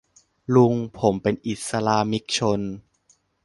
[0.53, 2.61] ลุงผมเป็นอิสลามิกชน